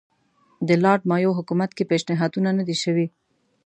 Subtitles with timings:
[0.67, 3.07] د لارډ مایو حکومت کې پېشنهادونه نه دي شوي.